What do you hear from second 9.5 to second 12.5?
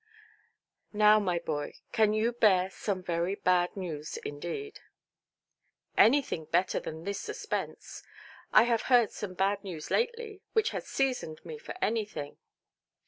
news lately, which has seasoned me for anything".